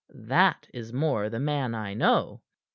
[0.31, 2.41] "That is more the man I know."